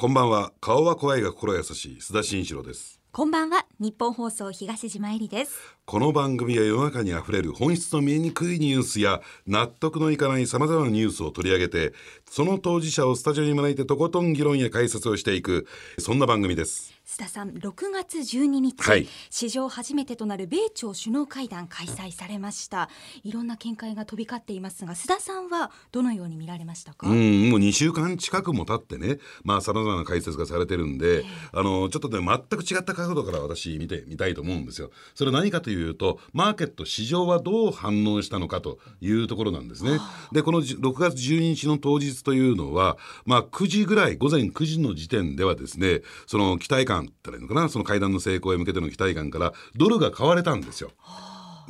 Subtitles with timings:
[0.00, 0.54] こんばんは。
[0.62, 1.98] 顔は怖いが心優しい。
[2.00, 2.98] 須田慎一郎です。
[3.12, 3.66] こんばんは。
[3.78, 5.76] 日本放送東島えりです。
[5.84, 11.92] この番組は世の中にあふれる本質の見えにくいニュースや納得のいかないさまざまなニュースを取り上げて
[12.30, 15.66] その当事者をスタジオに招いてとことん議論や解説をしていく
[15.98, 22.88] そんな番組です須田さん6月12日、はい、史上初めてとなる米朝首脳会談開催されました。
[23.24, 27.08] いろんな見解が飛び交っていますが須田さんはどのように見られましたか？
[27.08, 34.92] うんもう2週間近くも経ってねまあさまざまな解説がされてるんで、あのちょっとね全く違った角度から私見てみたいと思うんですよ。
[35.16, 39.98] それは何かというとマーケット市場はどう反応したのかというところなんですね。
[40.30, 50.90] でこの6月12日の当日というのはまあ9時ぐらい午前9時の時点ではですねその期待感感ったらいいのかなその会談の成功へ向けての期待感からドルが買われたんですよ。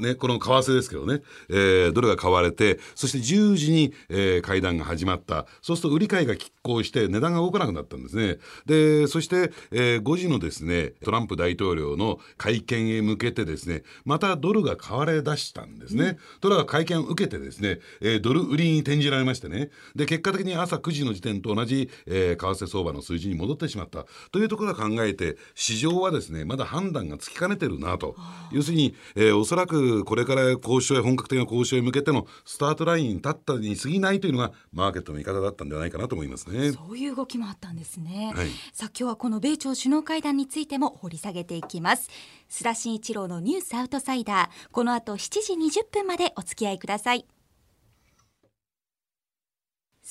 [0.01, 5.47] ね、この為替ですけどね、えー、ドルが買われてそして10時に、えー、会談が始まった。
[5.63, 8.39] そうすると売り買いが拮抗して値段が動かなくなったんですね。
[8.67, 19.71] でそして、えー、5時のですねトランプ大統領の会見へ向けてですねまたドルが買われ出したんですね、うん、ドルが会見を受けてですね、えー、ドル売りに転じられましてね。
[19.95, 24.07] で結果的に朝9時の時点と同じ、えー、為替相場の数字に戻ってしまった。
[24.33, 28.17] というところから考えて市場はですねまだ判断がつきかねてるなと。
[28.53, 36.73] 要するに、えー、おそらくこれから交渉へ本格的な交渉へ向けてのスタートラインに立ったに過ぎないというのがマーケットの見方だったんではないかなと思いますね。
[36.73, 42.09] そういう動きもあったんですね、はい、さあ今日はこの米朝首脳会談についても掘り下げていきます。
[42.49, 44.71] 須田慎一郎のニュースアウトサイダー。
[44.73, 47.27] この後7時20分までお付き合いください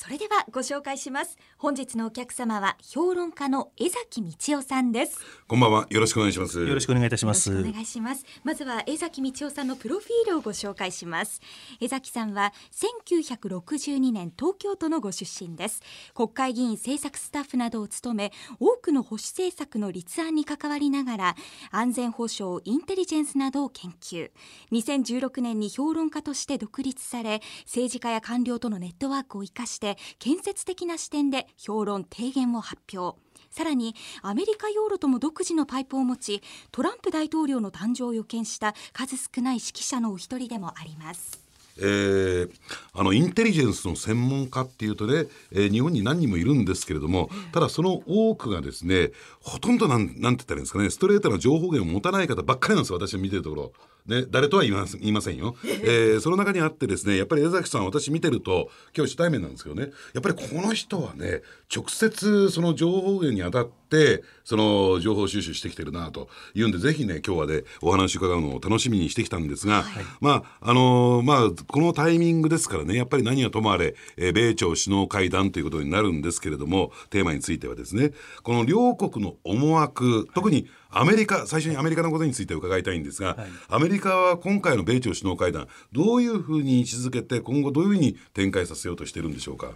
[0.02, 1.38] それではご紹介します。
[1.58, 5.20] 本日のお客様は評論家の江崎道夫さんです。
[5.46, 5.88] こんばんは。
[5.90, 6.58] よろしくお願いします。
[6.66, 7.52] よろしくお願いいたします。
[7.52, 8.24] お願いします。
[8.46, 11.42] まずは江崎道夫さんのプロフィールをご紹介します。
[11.82, 15.82] 江崎さんは1962年東京都のご出身です。
[16.14, 21.36] 国会議員政策スタッフなどを務め多くの保守政策の立案に関わりながら
[21.72, 24.32] 安全保障インテリジェンスなどを研究。
[24.72, 29.89] 2016年に評論家として独立され政治家や官僚とのネットワークを生かして
[30.20, 33.18] 建設的な視点で評論提言を発表
[33.50, 41.50] さらにアメリカヨーロとも独自のパイプを持ちトランプ大統領の誕生を予見した数少ない指揮者のお一人でもあります。
[41.82, 42.52] えー、
[42.94, 49.12] あのインテリジェンスの専門家っていうとね、えー、日本に何人もいるんですけれどもただその多くがですね
[49.42, 53.72] ほとんどなんなんて言ったらいいんですかねストレートな情報源を持たない方ばっかりなんですよ私が見てるところ。
[54.06, 61.42] ね、誰とは言いま言いませんよ、 えー、その中にあってですねやっぱり江崎さん私見てると今日初対面なんですけどねやっぱりこの人はね
[61.74, 78.12] 直接その情報源に当たってその情報収集してきてるなというんでぜひね今日はねお話伺うのを楽しみにしてきたんですが、はい、まああのー、まあこのタイミングですからねやっぱり何はともあれ、えー、米朝首脳会談ということになるんですけれどもテーマについてはですね
[78.42, 89.72] この両国の思惑特にアメリカ最初にアメリカのことについて伺いたいんですが、はい、アメリカは今回の米朝首脳会談どういうふうに位置づけて今後どういうふうに展開させようとしてるんでしょうか？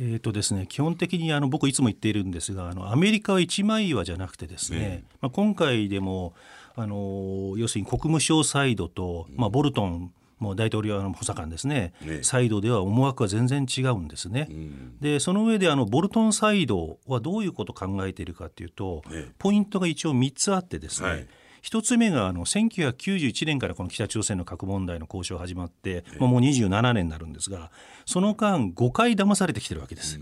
[0.00, 6.32] えーとですね、基本的にあの僕いつも言っているんですがあのアメリカは一枚岩じゃなくてですね、ねまあ、今回でも
[6.74, 14.48] あの要するに国務省サイドと、まあ、ボルトンもう大統領の補佐官ですね、ね、サイドでは思惑は全然違うんですね。
[14.50, 21.28] うん、でその上であのボルトンサイドはどういうことを考えているかというと、ね、ポイントが一応3つあってですね、はい。
[21.62, 27.70] 一つ目があの1991年からこの北朝鮮の核問題の交渉始まって、まあ、もう27年になるんですが
[28.04, 30.18] その間5回騙されてきてるわけです。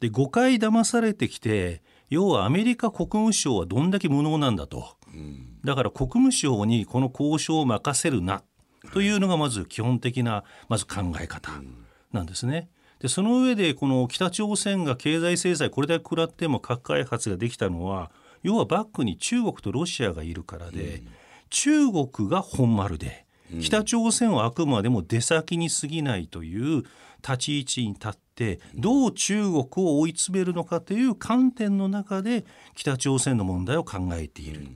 [0.00, 4.98] で5回騙されてきて要はアメリカ国務省はどんだけ無能なんだと、
[5.64, 8.42] だから国務省にこの交渉を任せるな
[8.92, 11.52] というのがまず基本的なまず考え方
[12.12, 12.68] なんですね。
[13.00, 18.10] でその上でこの北朝鮮が経済制裁これだけ食らっても核開発ができたのは
[18.42, 21.08] 要はバックに中国とロシアがいるからで、うん、
[21.50, 26.84] 中国が本丸で、うん、北朝鮮はあくまでも出先に過ぎないという
[27.26, 29.56] 立ち位置に立ってどう中国
[29.86, 32.44] を追い詰めるのかという観点の中で
[32.74, 34.68] 北朝鮮の問題を考えている。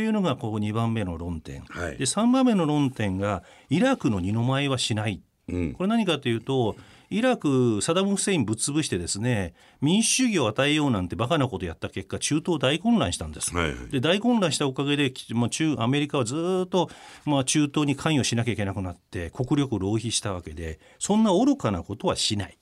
[0.00, 6.74] うんというのがここ2番目の論点、はい、で3番目の論点がイラクの二の舞はしない、うん、これ何かというと
[7.10, 9.52] イラクサダム・フセインぶっ潰してですね
[9.82, 13.54] 民主主義を与えようなんてバカなことやった結果中東大混乱したんです。
[13.54, 16.88] はいはい、で大混乱したおかげで、まあ、中アメリカはずっと、
[17.26, 22.59] まあ、中東に関与しなきゃいけなくなって国力浪費したわけでそんな愚かなことはしない。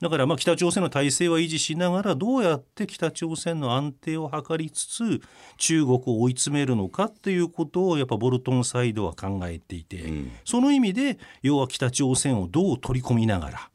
[0.00, 5.20] だからまあ北朝鮮の体制は維持しながらどうやって北朝鮮の安定を図りつつ
[5.56, 10.04] 中国を追い詰めるのかっていうことをやっぱボルトンサイドは考えていて、
[10.44, 13.70] その意味で要は北朝鮮をどう取り込みながら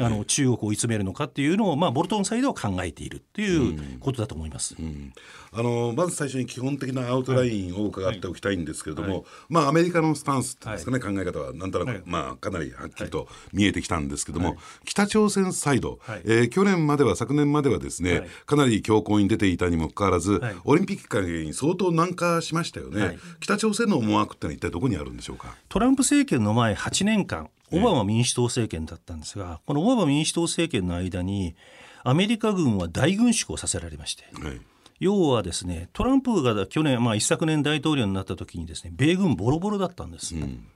[0.00, 4.76] あの中国を追い詰めるのかっていうのを、まあ、ボルトンサイドは考えているっていうことだと思います。
[4.78, 5.12] うん。
[5.52, 9.16] あのまず最初に基本的なアウトラインを伺っておきたいんですけれども、はい。
[9.18, 31.54] はい、まあ、アメリカのスタンスですかね、考え方はなんとなく、まあ、かなりはっきりと見えてきたんですけども、北朝鮮サイド、はい、えー、去年までは昨年まではですね、かなり強硬に出ていたにもかかわらず、オリンピック会に相当軟化しましたよね、北朝鮮の思惑ってのは一体どこにあるんでしょうかトランプ政権の前8年間オバマ民主党政権だったんですが、このオバマ民主党政権の間に
[32.02, 34.60] アメリカ軍は大軍縮をさせられまして、はい、
[34.98, 40.34] 要はですねトランプが去年、まあ、一昨年大統領になった時にですね米軍ボロボロだったんです。
[40.34, 40.66] うん。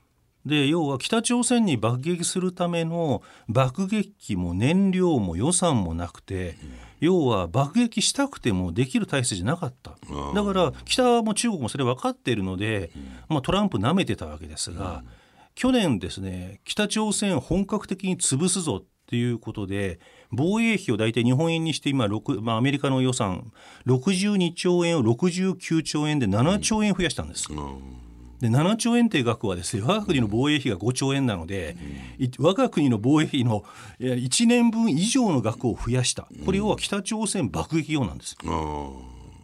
[0.47, 6.57] で要は北朝鮮に爆撃するための爆撃機も燃料も予算もなくて、
[7.01, 9.93] 要は爆撃したくてもできる体制じゃなかった。
[10.35, 12.91] だから北も中国もそれ分かっているので、
[13.31, 15.03] まあ、トランプなめてたわけですが、
[15.55, 22.09] 去年ですね北朝鮮本格的に潰すぞっていうことで防衛費を大体日本円にして今、
[22.41, 23.53] まあ、アメリカの予算
[23.87, 27.49] 62兆円を69兆円で7兆円増やしたんです。
[28.41, 31.77] で7兆円という額はですね我が国の防衛費が5兆円なので、
[32.39, 33.65] 我が国の防衛費の
[34.01, 36.27] 1年分以上の額を増やした。
[36.45, 38.37] これ要は北朝鮮爆撃用なんです。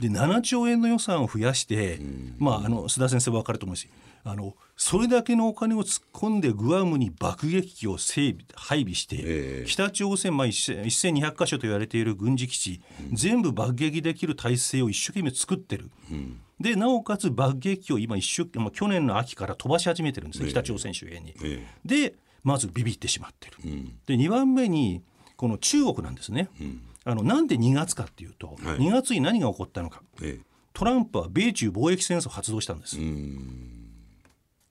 [0.01, 2.01] で7兆円の予算を増やして、
[2.39, 3.89] まあ、あの須田先生分かると思うし
[4.25, 12.81] あのそれだけのお金を突っ込んでグアムに爆撃機を整備配備して、えー、北朝鮮、まあ、1200か所と言われている軍事基地、
[13.11, 15.91] うん、全部爆撃できる体制を一生懸命作ってる。
[16.11, 16.41] うん。
[16.59, 21.35] でなおかつ爆撃機を今一生懸命去年の秋から飛ばし始めてるんですね、えー、北朝鮮周辺に。
[21.43, 23.57] えー、でまずビビってしまってる。
[23.65, 25.03] うん、で2番目に
[25.37, 26.49] この中国なんですね。
[26.61, 30.41] うん、あのなんで2月かっていうと、はい、2月に何が起こったのか、えー、
[30.73, 32.99] トランプは米中貿易戦争を発動したんです。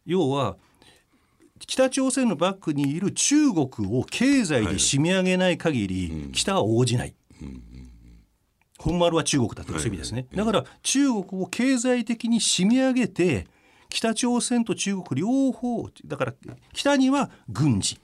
[0.05, 0.57] 要は
[1.59, 3.67] 北朝鮮のバックにいる中国
[3.99, 7.13] を経済で締め上げない限り、北は応じない。
[8.77, 13.45] 本丸は中国だという意味ですね、だから中国を経済的に締め上げて
[13.89, 16.33] 北朝鮮と中国両方だから
[16.73, 17.99] 北には軍事、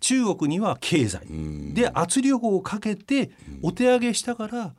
[0.00, 1.26] 中国には経済。
[1.72, 3.30] で圧力をかけて
[3.62, 4.74] お手上げしたから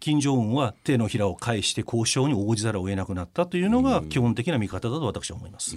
[0.00, 5.76] 金正恩は手のひらを返して交渉に応じざるを得なくなったというのが基本的な見方だと私は思います。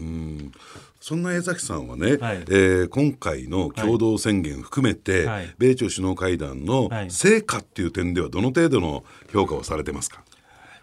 [0.99, 10.23] そんな江崎さんはね、はい、えー、今回の共同宣言含めて、はい、米朝首脳会談の成果っていう点ではどの程度の評価をされてますか、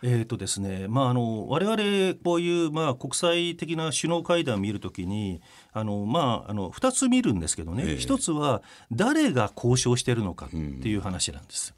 [0.03, 5.41] えーとですねまあ、あの我々こういう、まあ、国際的な首脳会談を見るときに
[5.73, 8.63] あの、まあ、あの2つ見るんですけどね、えー、1つは
[8.93, 10.57] 誰が交渉しているのかって
[10.89, 11.75] いう話なんです。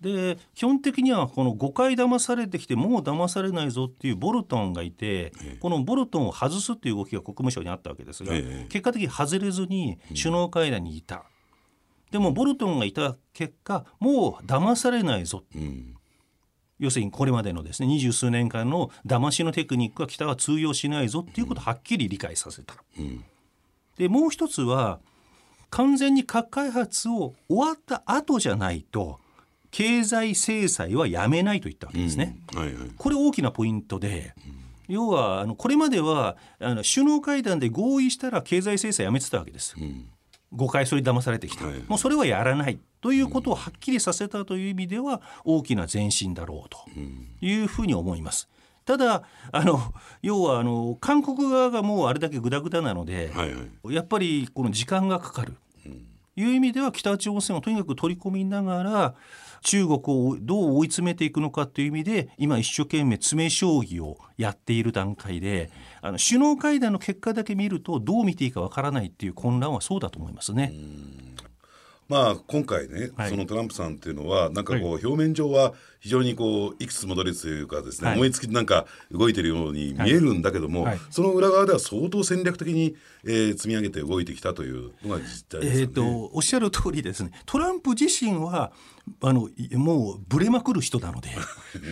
[0.00, 8.32] で基本的にはこの5回騙されてきてもう騙されないぞっていうボルトンがいて、このボルトンを外すっていう動きが国務省にあったわけですが、
[8.68, 11.24] 結果的に外れずに首脳会談にいた、
[12.10, 15.44] でもボルトンがいた結果もう騙されないぞ、
[16.78, 22.74] 要するにこれまでのですね二十数年間の騙しのテクニックは北は通用しないぞっていうことをはっきり理解させた。
[23.98, 24.98] でもう一つは
[25.68, 29.20] 完全に核開発を終わった後じゃないと
[29.70, 32.36] 経済制裁はやめないと言ったわけですね。
[32.54, 34.34] うんはいはい、これ大きなポイントで、
[34.88, 39.76] うん、要はあのこれまではあの首脳会談で合意したら経済制裁やめてたわけです。
[39.78, 40.08] うん、
[40.52, 46.78] 誤解それ騙されてきた、はい、もうそれはやらないということをはっきりさせたという意味では大きな前進だろうと
[47.40, 48.48] いうふうに思います。
[48.84, 49.80] ただあの
[50.22, 55.54] 要はあの韓国側がもうあれだけぐだぐだなので、はいはい、やっぱりこの時間がかかる。
[56.36, 59.14] いう意味では北朝鮮をとにかく取り込みながら
[59.62, 65.70] 中国をどう追い詰めていくのかという意味で今一生懸命詰め将棋をやっている段階で
[66.02, 70.72] あの首脳会談の結果だけ見るとどう見ていいかわからないという混乱はそうだと思いますね。
[72.10, 86.30] まあ、今回ね、はい、そのトランプさんっていうのはなんかこう、表面上は非常にこういくつ戻りというかですね、はい、思いつきなんか動いてるように見えるんだけども、はい、その裏側では相当戦略的に、えー、積み上げて動いてきたというのが実態ですね、えーと。
[86.32, 87.30] おっしゃる通りですね。
[87.46, 88.72] トランプ自身は
[89.20, 91.28] あのもうぶれまくる人なので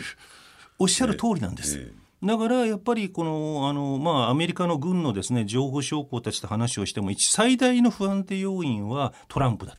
[0.80, 1.78] おっしゃる通りなんです。
[1.78, 9.76] えーだからやっぱりこのあの、まあ、アメリカの軍のですね情報将校たちと話をしても一最大の不安定要因はトランプだ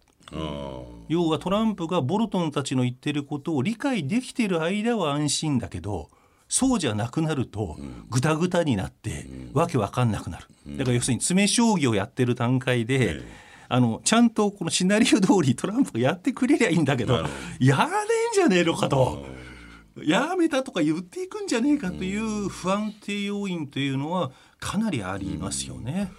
[1.07, 6.09] 要はトランプがボルトンたちの言ってることを理解できている間は安心だけど
[6.47, 7.77] そうじゃなくなると
[8.09, 10.47] ぐたぐたになってわけわかんなくなる。
[10.77, 13.21] だから要するに詰将棋をやってる段階で
[13.67, 17.15] あのちゃんとこのシナリオ通りトランプがやってくれりゃいいんだけど
[17.59, 17.89] やれん
[18.33, 19.25] じゃねえのかと。
[20.03, 26.11] やめたとか言っていくんじゃねえかという不安定要因というのはかなりありますよね。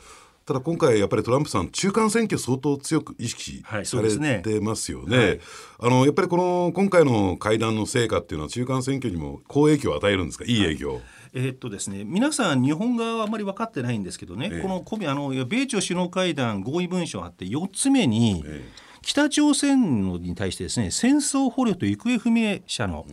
[0.51, 4.41] ただ今回やっぱりトランプさん中間選挙相当強く意識はいされそうですね。
[4.43, 5.17] てますよね。
[5.17, 5.41] はい。
[5.79, 10.45] あのやっぱりこの今回の会談の成果っていうのは中間選挙にも好影響を与えるんですか？
[10.45, 11.01] いい影響。
[11.35, 14.61] えーっとですね、皆さん、日本側はあまり分かってないんですけどね、ええ。
[14.61, 18.65] このあの米朝首脳会談合意文書があって、4つ目に、え
[19.03, 23.07] 北朝鮮のに対してですね戦争捕虜と行方不明者の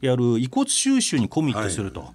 [0.00, 2.10] やる遺骨収集にコミットすると、はい。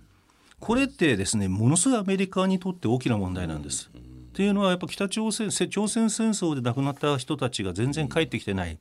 [0.61, 3.91] これってですねものすごいアメリカにとって大きな問題なんです。
[4.39, 8.79] っていうのはやっぱ北朝鮮せ朝鮮戦争で亡くなった人たちが全然帰ってきてない。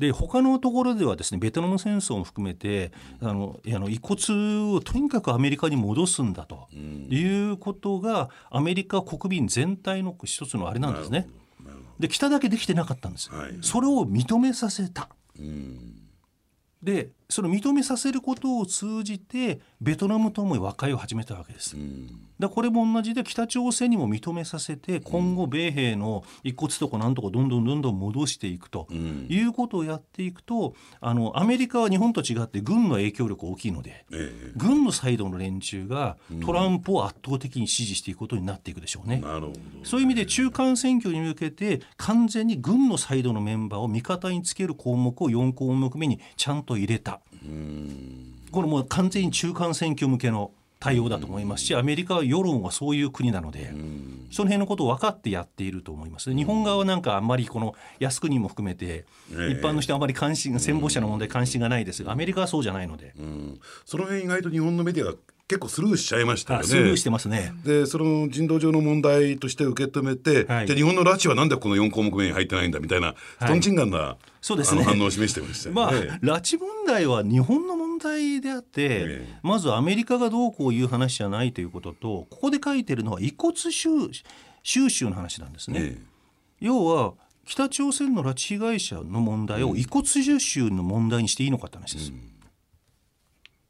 [0.00, 2.90] で他のところではですねベトナム戦争も含めて
[3.20, 11.28] あのあの遺骨をとにかくアメリカに戻すんだということがアメリカ国民全体の一つのあれなんですね。
[12.00, 15.08] で北だけできてなかったんです、はいそれを認めさせた。
[15.38, 16.00] うん
[16.82, 21.76] でそれを認めさせることを通じてベトナムとも和解を始めたわけです。
[21.76, 39.22] うんだこれも同じで北朝鮮にも認めさせて今後米兵の遺骨とかなんとかどんどんどんどん戻していくとうんいうことをやっていくとあのアメリカは日本と違って軍の影響力大きいのでえ軍のサイドの連中がトランプを圧倒的に支持していくことになっていくでしょうね。
[39.84, 47.13] そういう意味で中間選挙に向けて完全に軍のサイドのメンバーを味方につける項目を4項目目にちゃんと入れた
[47.44, 48.34] うん。
[48.50, 50.52] これもう完全に中間選挙向けの
[50.84, 54.26] 対応だと思いますしアメリカは世論はそういう国なのでうん。
[54.30, 56.34] その辺のことを分かってやっていると思います。
[56.34, 59.58] 日本側はなんかあんまりこの靖国も含めて一え。
[59.58, 63.14] え般の人はあまり関心戦没者の問題関心がないですがアメリカはそうじゃないので。
[63.18, 63.60] うん。
[63.84, 66.64] その辺意外と日本のメディアが結構スルーしちゃいましたよね。
[66.64, 67.52] あスルーしてますね。
[67.64, 75.80] でその人道上の問題として受け止めて、はいじゃあ日本の拉致はなんでこの4項目目に入ってないんだみたいな、はいとんちんがんなそうですね反応を示してましたよね。
[75.80, 83.88] まあ、拉致問題は日本の問題であって、ええまずアメリカがどうこういう話じゃないということとここで書いてるのは遺骨収
[84.62, 85.80] 収集の話なんですね。
[85.82, 85.98] え
[86.60, 87.12] 要は
[87.44, 92.12] 北朝鮮の拉致被害者の問題を遺骨収集の問題にしていいのかって話です。
[92.14, 92.33] え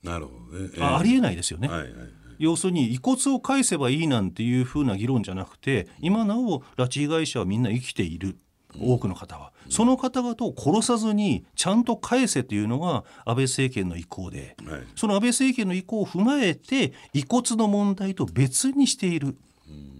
[0.05, 0.71] なるほどね。
[0.75, 0.83] ええ。
[0.83, 1.69] あありえないですよね。
[1.69, 1.93] はいはい
[2.39, 8.37] 要するに遺骨を返せばいいなんていうふうな議論じゃなくて今なお拉致被害者はみんな生きている。
[8.77, 14.83] 多くの方は、その方々を殺さずにちゃんと返せというのが安倍政権の意向ではい。
[14.97, 19.37] その安倍政権の意向を踏まえて遺骨の問題と別にしている。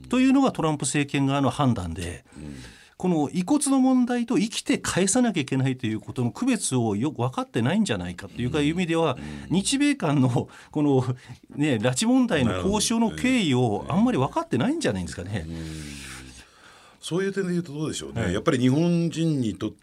[0.09, 2.25] というのがトランプ政権側の判断で。
[2.97, 9.19] この遺骨の問題と生きて返さなきゃいけないということの区別をよく分かってないんじゃないかというかいう意味では
[9.51, 11.05] 日米間のこの
[11.57, 15.47] ね拉致問題の交渉の経緯をあんまり分かってないんじゃないんですかね。
[17.01, 18.33] そういう点で言うとどうでしょうね、はい。
[18.33, 19.77] やっぱり日本人にとって、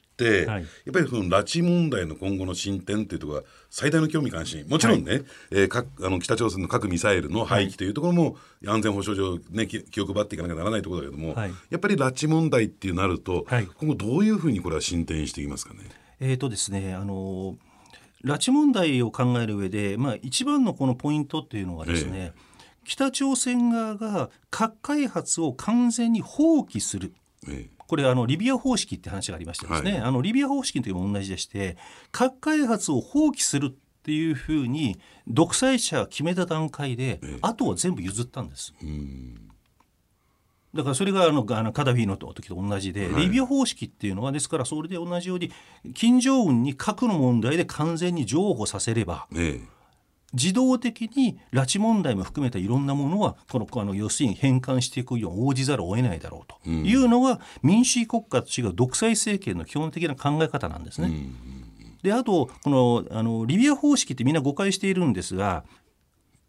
[0.46, 0.62] はい。
[0.62, 4.66] やっぱりその拉致問題の今後の進展っていうところが最大の興味関心。
[4.68, 8.36] もちろんね、えーかあの北朝鮮の核ミサイルの廃棄というところも
[8.68, 11.52] 安全保障上、ね、気気を配っていかなきゃならないところだけども、はい。
[11.70, 13.68] やっぱり拉致問題っていうなると、はい。
[13.78, 15.80] 今後どういうふうにこれは進展していきますかね？
[16.20, 17.58] えーとですねあの
[18.24, 22.34] 拉致問題を考える上で、まあ、一番のこのポイントっていうのはですね、
[22.86, 27.14] 北朝鮮側が核開発を完全に放棄する。
[27.50, 30.02] えこれあのリビア方式って話がありましてですね、はい。
[30.04, 31.76] あのリビア方式の時も同じでして
[32.14, 37.38] 核開発を放棄するっていうふうに独裁者が決めた段階で、ええ。
[37.42, 38.74] あとは全部譲ったんです。
[38.82, 39.36] えうん。
[40.74, 43.24] だからそれがあのあのカダフィの時と同じで、はい。
[43.24, 45.52] リビア方式っていうのはですからそれで同じように
[45.94, 49.60] 金正恩に核の問題で完全に譲歩させればえ
[50.34, 56.70] 自動的に拉致問題も含めたいろんなものはこのあの要するに返還していくように応じざるを得ないだろうと。
[56.70, 61.08] いうのが民主主義国家と違う独裁政権の基本的な考え方なんですね。
[61.08, 61.36] うん
[62.02, 65.64] であとこのあのリビア方式ってみんな誤解しているんですが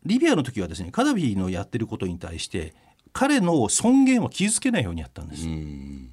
[0.04, 2.74] リビアの時はですねカダフィのやってることに対して
[3.12, 5.46] 彼の尊厳は傷つけないようにやったんです。
[5.46, 6.08] うん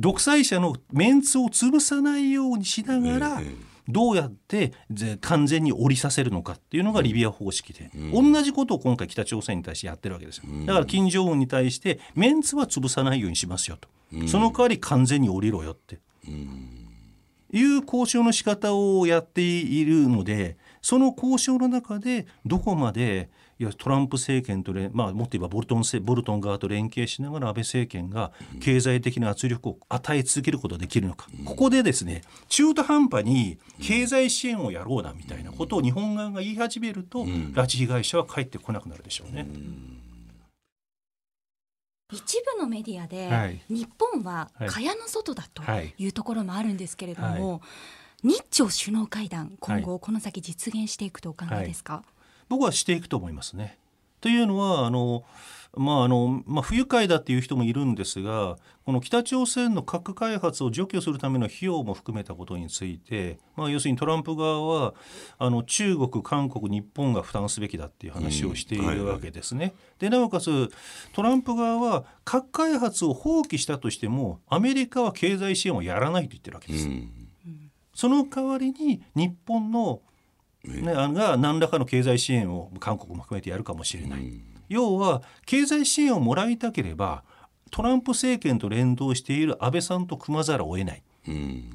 [0.00, 10.44] 独裁者のメンツを潰さないようにしながら、ええどうやってぜ完全に降りさせるのかっていうのがリビア方式で、同じことを今回北朝鮮に対してやってるわけですよ。
[10.66, 13.88] だから金正恩に対してメンツは潰さないようにしますよと、
[14.26, 15.98] その代わり完全に降りろよって、
[17.52, 23.28] いう交渉の仕方をやっているのでその交渉の中でどこまで
[23.60, 39.46] いやトランプ政権と連、まあ、もっと言えばボルトンせボルトン側と連携しながら安倍政権が経済的な圧力を与え続けることができるのか、ここでですね中途半端に経済支援をやろうなみたいなことを日本側が言い始めると、拉致被害者は帰ってこなくなるでしょうね。
[42.10, 43.60] 一部のメディアで、はい。
[43.68, 44.68] 日本ははい。
[44.70, 45.94] 蚊帳の外だとはい。
[45.98, 47.60] いうところもあるんですけれども、
[48.22, 52.04] 日朝首脳会談今後この先実現していくとお考えですか、
[52.50, 53.78] 僕はしていくと思いますね。
[54.20, 55.24] というのはあの
[55.76, 64.94] まああのまあ、不愉快だっていう人もいるんですがこの北朝鮮の核開発を除去するための費用も含めたことについて、まあ、要するにトランプ側は
[65.38, 69.56] あの中国、韓国、日本が負担すべきだっていう話をしているわけですね。
[69.56, 70.70] うんはいはい、でなおかつ
[71.12, 76.88] トランプ側は核開発を放棄したとしてもアメリカは経済支援をやらないと言ってるわけです。
[76.88, 77.10] うん、
[77.94, 80.02] その代わりに日本の
[80.64, 84.20] ね、が何らかの経済支援を韓国も含めてやるかもしれない。
[84.20, 87.24] うん要は経済支援をもらいたければ
[87.70, 91.02] トランプ政権と連動している安倍さんと組まざるを得ない。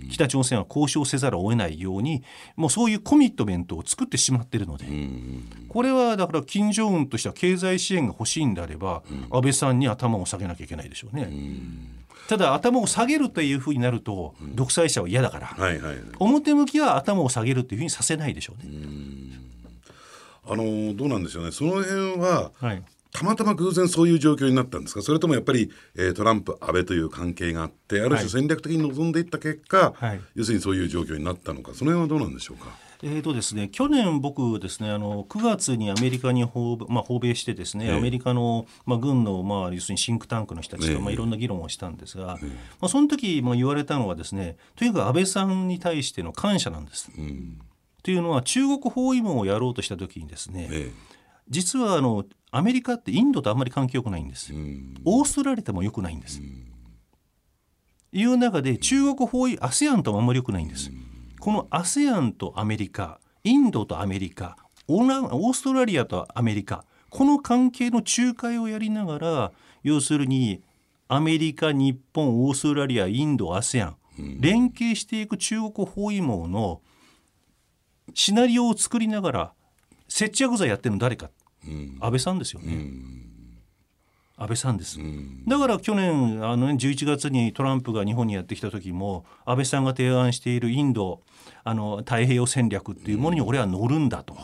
[0.10, 2.24] 北朝鮮は交渉せざるを得ないように
[2.56, 4.86] もうそういうコミットメントを作ってしまっているので、
[5.70, 11.30] これはだから金正恩としては経済支援が欲しいんであれば、安倍さんに頭を下げなきゃいけないでしょうね。
[12.28, 15.56] ただ頭を下げるというふうになると、独裁者は嫌だから、
[16.20, 19.36] 表向きは頭を下げるというふうにさせないでしょうね。
[20.48, 22.84] あのどうなんでしょうねその辺は、はい、
[23.16, 25.02] たまたま偶然そういう状況になったんですか？
[25.02, 31.74] それともやっぱり、えー、トランプ安倍という関係があってある種戦略的に臨んでいった結果、はい、要するにそういう状況になったのか？
[31.74, 32.68] その辺はどうなんでしょうか？
[33.04, 42.38] えーとですね、去年、僕ですねあの9月にアメリカに訪,、まあ、訪米してですね、アメリカの、まあ、軍の、まあ、要するにシンクタンクの人たちと、まあ、いろんな議論をしたんですが、ま
[42.82, 47.12] あ、その時、まあ、言われたのはですねとにかく安倍さんに対しての感謝なんです。
[47.16, 47.60] うん。
[48.02, 50.92] というのは中国包囲網をやろうとした時にですね、ええ、
[51.50, 54.54] 実はあのアメリカってインドとあんまり関係よくないんです。
[55.04, 56.42] オーストラリアともよくないんです。
[58.12, 60.90] いう中で中国包囲 ASEAN ともあんまりよくないんです。
[61.40, 69.52] この ASEAN とアメリカインドとアメリカオーストラリアとアメリカこの関係の仲介をやりながら
[69.84, 70.62] 要するに
[71.08, 73.94] アメリカ日本オーストラリアインド ASEAN
[74.40, 76.82] 連携していく中国包囲網の
[78.14, 79.54] シナリオを作りながら
[80.08, 81.30] 接着剤やってるの誰か、
[81.68, 82.74] うん、安倍さんですよね。
[82.74, 83.26] うん。
[84.38, 91.22] 安倍さんです、うん、だから去年あの、ね、11月にトランプが日本にやってきた時も安倍さんが提案しているインド
[91.64, 94.38] あの太平洋戦略っていうものに俺は乗るんだと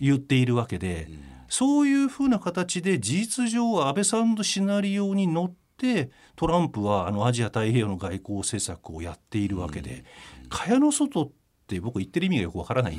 [0.00, 1.08] 言っているわけで、
[1.48, 10.04] そういうふうな形で事実上安倍さんのシナリオに乗ってトランプはあのアジア太平洋の外交政策をやっているわけで、
[10.48, 11.39] 蚊帳の外って
[11.78, 12.98] 僕言ってる意味がよくわからない。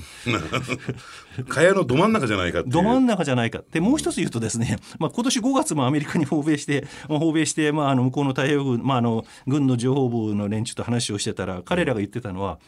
[1.50, 3.62] 蚊帳のど真ん中じゃないかど真ん中じゃないか。
[3.72, 12.60] でもう一つ言うとですね、まあ、今年5月もアメリカに訪米して訪米して、まあ、あの向こうの太平洋軍、まあ、あの軍の情報部の連中と話をしてたら彼らが言ってたのは、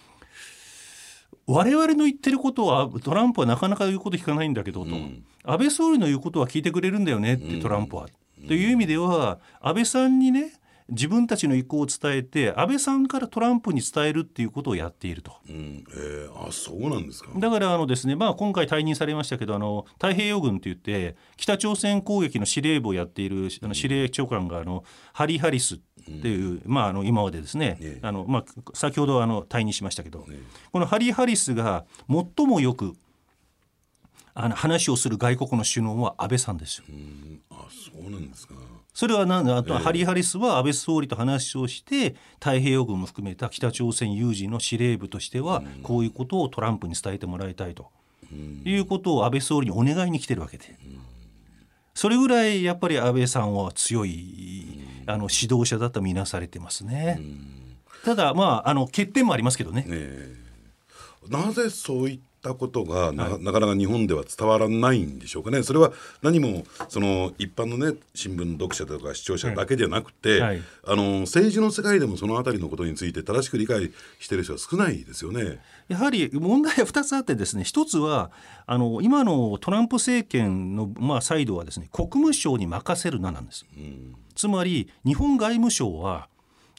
[1.46, 8.08] 我々の言ってることはトランプはなかなか言うこと聞かないんだけどと、うん、安倍総理の言うことは聞いてくれるんだよねってトランプは。
[8.42, 10.54] うん、という意味では安倍さんにね
[10.94, 15.34] 自分たちの意向を伝えて安倍さんからトランプに伝えるっていうことをやっていると。
[15.50, 15.84] うん。
[15.92, 17.32] えー、あそうなんですか。
[17.38, 25.78] だからあのですね、まあ、今回退任されましたけどあの太平洋軍といって北朝鮮攻撃の司令部をやっているあの司令長官があのハリー・ハリスっ
[26.22, 30.38] ていう、うん、まあ、あの今までですね、ねあのまあ、先ほどあの退任しましたけど、ね、
[30.72, 32.94] このハリー・ハリスが最もよく
[34.36, 36.86] あの話をする外国の首脳は安倍さんですよ。
[37.52, 38.56] あそうなんですか。
[38.94, 47.92] それはなんあとハリー・ハリスは安倍総理と話をして太平洋軍も含めた北朝鮮有事の司令部としてはこういうことをトランプに伝えてもらいたいと。
[48.66, 50.78] いうことを安倍総理にお願いに来てるわけで。
[51.94, 57.20] それぐらいやっぱり安倍さんは強いあの指導者だと見なされてますね。
[58.04, 59.84] ただまああの欠点もありますけどね。
[59.88, 60.44] ね
[61.30, 65.64] なぜそういっったことがなはい、なかなか日本では伝わらないんでしょうかね。
[65.64, 70.42] それは何もその一般のね新聞の読者とか視聴者だけじゃなくて、はい。
[70.42, 75.60] はい、あの政治の世界でもその辺りのことについて正しく理解している人は少ないですよね。
[75.88, 78.32] やはり問題は2つあってですね一つは
[78.66, 83.66] あの今のトランプ政権の、まあ、サイドはですね国務省に任せるななんです。
[83.78, 86.28] うん、つまり日本外務省は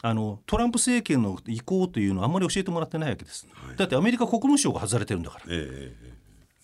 [0.05, 5.93] あのトランプ政権の意向というのはあんまり教えてもらってないわけです、はい、だってアメリカ国務省が外れてるんだから、え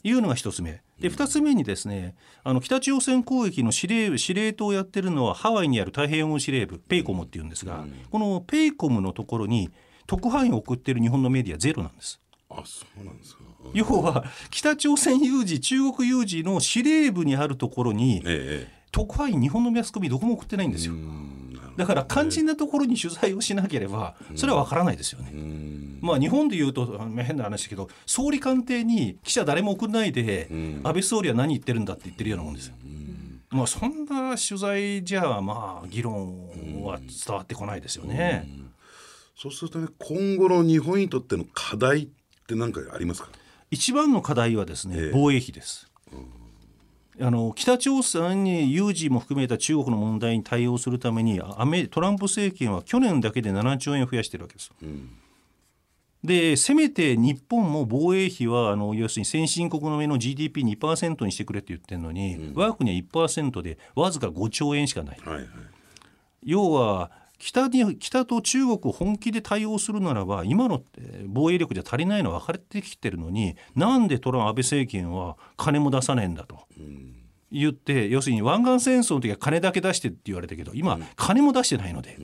[0.03, 0.83] ー、いうのが一つ目。
[0.99, 9.71] で二つ目にですねあの北朝鮮攻撃の司令司令塔をやってるのはハワイにある太平洋軍司令部 PACOM っていうんですが、うん、この PACOM のところに
[10.05, 12.21] 特派員を送ってる日本のメディアゼロなんです。
[12.47, 13.41] あそうなんですか。
[13.73, 20.93] 要は北朝鮮有事中国有事の司令部にあるところに、ええ、特派員日本のマスコミどこも送ってないんですよ。
[21.77, 25.31] だから肝心なところに取材をしなければそれは分からないですよね。
[26.01, 30.47] まあ日本で言うと変な話だけど総理官邸に記者誰も送らないで
[30.83, 32.75] 安倍総理は何言ってるんだって言ってるようなもんですよ。
[33.49, 38.47] まあそんな取材じゃまあ議論は伝わってこないですよね。
[39.37, 42.07] そうするとね今後の日本にとっての課題っ
[42.47, 43.29] て何かありますか？
[43.69, 45.89] 一番の課題はですね、防衛費です。
[47.19, 54.71] あの北朝鮮に有事も含めた中国の問題に対応するためにアメトランプ政権は去年だけで7兆円増やしてるわけです。
[56.23, 62.95] でせめて日本も防衛費はあの要するに先進国の上の GDP2% にしてくれって言ってるのに、うん、我が国は
[63.27, 65.19] 1%でわずか5兆円しかない。
[65.25, 65.47] はいはい、
[66.43, 70.83] 要は北に北と中国を本気で対応するならば今の
[71.25, 76.59] 防衛力じゃ足りないのは分かってきてるのになんでトラン安倍政権は金も出さねえんだと。
[77.51, 82.17] 言って要するに湾岸戦争の時は金だけ出してって言われたけど今金も出してないので、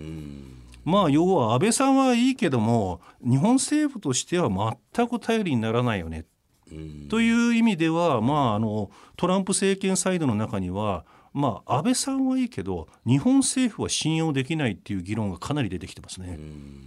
[0.85, 4.49] まあ要は安倍さんはいいけども日本政府としては
[4.95, 6.25] 全く頼りにならないよね、
[7.09, 11.05] という意味ではまああのトランプ政権サイドの中には
[11.37, 16.39] まあ、安倍さんはいいけど日本政府は信用できないっていう議論がかなり出てきてますね。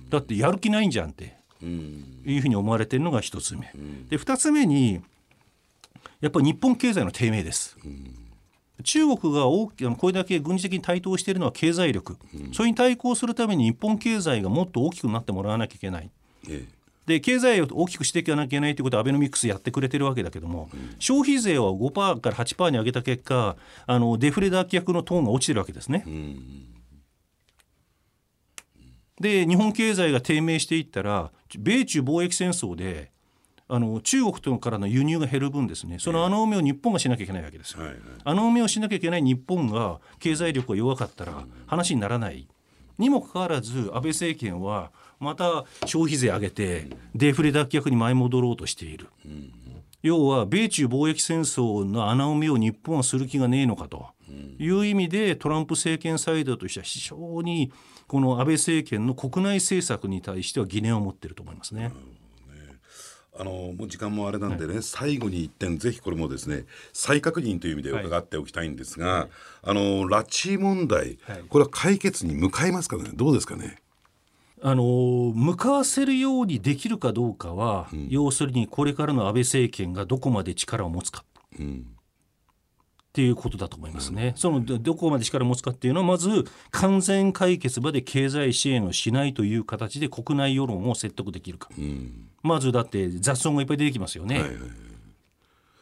[0.09, 3.73] だってやる気ないんじゃんっていうふうに思われてるのが一つ目。
[4.09, 5.03] で二つ目に
[6.21, 7.77] やっぱり日本経済の低迷です。
[8.83, 12.17] 中国が大きこれだけ軍事的に台頭しているのは経済力、
[12.53, 16.11] それに対抗するために日本経済がもっと大きくなってもらわなきゃいけない。
[16.49, 26.05] ええで経済を大きくしていかなきゃいけないということはアベノミクスやってくれてるわけだけども、うん、消費税を5%から8%に上げた結果あのデフレ脱却のトーンが落ちてるわけですね。
[26.07, 26.67] うん、
[29.21, 33.11] で日本経済が低迷していったら米中貿易戦争で
[33.73, 37.81] あの中国とからの輸入が減る分ですねその穴埋めを日本がしなきゃいけないわけですよ。
[37.81, 42.47] はいはい、穴埋めをしなきゃいけない日本が経済力が弱かったら話にならない。
[42.99, 49.09] にもかかわらず安倍政権はまた消費税上げてデフレ脱却に舞い戻ろうとしている。
[50.03, 54.09] 要は米中貿易戦争の穴埋めを日本はする気がねえのかと。
[54.59, 57.73] いう意味でトランプ政権サイドとしては非常に
[58.07, 61.93] この安倍政権の国内政策に対しては疑念を持っていると思いますね。
[63.39, 69.29] あのもう時間もあれなんでね、はい、最後に一点ぜひこれもですね再確認という意味で伺っておきたいんですが、はい、
[69.63, 73.11] あの拉致問題、はい、これは解決に向かいますかね？
[73.15, 73.79] どうですかね？
[74.63, 81.25] あの向かわせるようにできるかどうかは、うん、要するにこれからの安倍政権がどこまで力を持つか、
[81.59, 81.87] うん、
[83.11, 84.29] っていうことだと思いますね。
[84.29, 91.71] うん、そのどこまで力を持つかっていうのはまず完全解決まで経済支援をしないという形で国内世論を説得できるか、
[92.43, 94.41] まずだって雑音がいっぱい出てきますよね。
[94.41, 94.71] はいはいはい、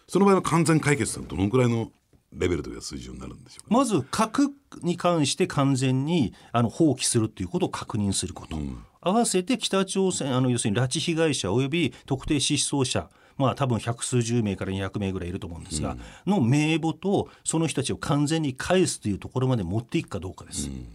[0.06, 1.90] その場合の完全解決はどのくらいの
[2.32, 20.68] レベルという水準になるんでしょう、ね、まず核に関して完全にあの放棄するということを確認すること、うん、合わせて北朝鮮あの要するに拉致被害者および特定失踪者まあ多分百数十名から200名ぐらいいると思うんですが、うん、の名簿とその人たちを完全に返すというところまで持っていくかどうかです。
[20.68, 20.86] うん。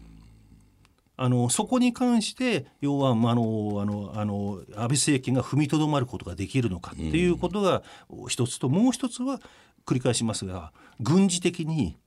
[1.16, 7.84] あのそこに関して要は、まあ、あのあのあの安倍政権が踏みとどまることができるのかっていうことが
[8.28, 9.40] 一つと、もう一つは
[9.86, 11.98] 繰り返しますが軍事的に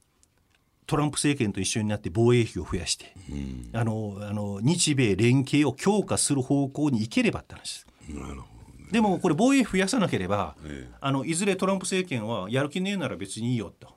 [0.86, 7.86] トランプ政権と一緒になって防衛費を増やして、うん、あのあの日米連携を強化する方向に行ければって話です。
[8.08, 8.46] なるほど、ね、
[8.92, 13.88] でもこれ防衛費増やさなければ、ええ、あのいずれトランプ政権はやる気ねえなら別にいいよと、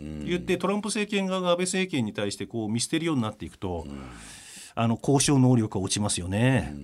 [0.00, 4.02] うん、言ってトランプ政権側が安倍政権に対してこう見捨てるようになっていくと、うん、
[4.74, 6.74] あの交渉能力が落ちますよね、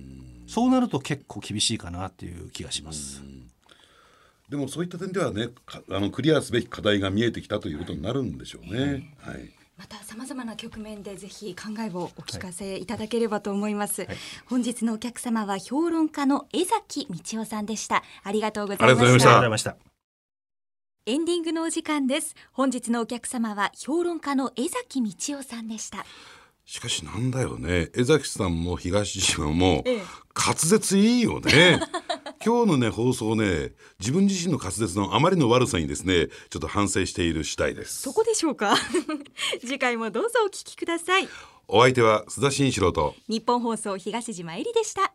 [0.47, 3.21] そうなると結構厳しいかなっていう気がします。
[4.49, 5.49] でもそういった点ではね
[5.91, 9.15] あのクリアすべき課題が見えてきたということになるんでしょうね。
[9.19, 18.03] はい、またさまざまな局面でぜひ考えをお聞かせいただければと思います、はい、本日のお客様は評論家の江崎道夫さんでした。
[18.23, 18.95] ありがとうござい
[19.49, 19.77] ました。
[21.05, 22.35] エンディングのお時間です。
[22.51, 26.05] 本日のお客様は評論家の江崎道夫さんでした
[26.71, 27.89] しかしなんだよね。
[27.95, 29.83] 江崎さんも東島も
[30.35, 31.79] 滑舌いいよね。
[32.45, 38.03] 今日のね放送ね自分自身の滑舌のあまりの悪さにですねちょっと反省している次第です。
[38.03, 38.77] そこでしょうか？
[39.61, 41.27] 次回もどうぞお聞きください。
[41.67, 45.11] お相手は須田慎一郎と日本放送東島えりでした